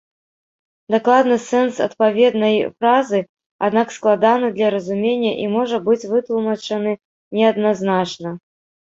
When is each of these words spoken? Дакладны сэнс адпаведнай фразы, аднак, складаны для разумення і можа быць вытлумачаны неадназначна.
Дакладны 0.93 1.35
сэнс 1.41 1.75
адпаведнай 1.87 2.55
фразы, 2.79 3.19
аднак, 3.67 3.87
складаны 3.97 4.47
для 4.55 4.67
разумення 4.75 5.33
і 5.43 5.45
можа 5.57 5.77
быць 5.89 6.09
вытлумачаны 6.15 6.95
неадназначна. 7.41 8.33